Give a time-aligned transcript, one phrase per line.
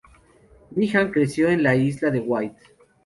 [0.71, 2.57] Meehan creció en la Isla de Wight.